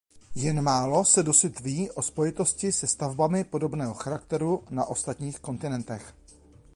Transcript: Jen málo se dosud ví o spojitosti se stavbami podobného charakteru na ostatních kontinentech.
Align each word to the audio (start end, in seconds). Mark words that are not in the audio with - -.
Jen 0.35 0.61
málo 0.61 1.05
se 1.05 1.23
dosud 1.23 1.59
ví 1.59 1.91
o 1.91 2.01
spojitosti 2.01 2.71
se 2.71 2.87
stavbami 2.87 3.43
podobného 3.43 3.93
charakteru 3.93 4.63
na 4.71 4.85
ostatních 4.85 5.39
kontinentech. 5.39 6.13